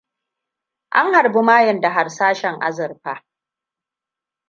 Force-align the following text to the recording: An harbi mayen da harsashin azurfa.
An 0.91 1.13
harbi 1.13 1.41
mayen 1.41 1.81
da 1.81 1.89
harsashin 1.95 2.59
azurfa. 2.63 3.23